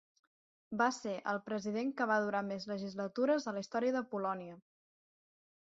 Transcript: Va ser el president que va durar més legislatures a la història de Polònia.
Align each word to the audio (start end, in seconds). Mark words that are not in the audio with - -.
Va 0.81 0.87
ser 0.95 1.13
el 1.33 1.39
president 1.49 1.91
que 2.01 2.07
va 2.13 2.17
durar 2.25 2.41
més 2.49 2.67
legislatures 2.73 3.49
a 3.51 3.55
la 3.59 3.65
història 3.67 3.99
de 3.99 4.05
Polònia. 4.17 4.59